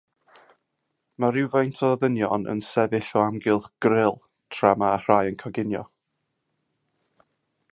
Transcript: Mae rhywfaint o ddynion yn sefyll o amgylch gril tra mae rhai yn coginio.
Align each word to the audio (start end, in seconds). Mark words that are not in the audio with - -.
Mae 1.23 1.33
rhywfaint 1.33 1.81
o 1.87 1.89
ddynion 2.03 2.47
yn 2.53 2.63
sefyll 2.67 3.09
o 3.19 3.25
amgylch 3.25 3.67
gril 3.87 4.17
tra 4.57 4.73
mae 4.85 4.97
rhai 5.05 5.21
yn 5.33 5.39
coginio. 5.45 5.85